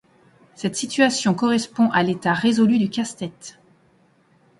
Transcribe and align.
Cette 0.55 0.75
situation 0.75 1.35
correspond 1.35 1.91
à 1.91 2.01
l'état 2.01 2.33
résolu 2.33 2.79
du 2.79 2.89
casse-tête. 2.89 3.59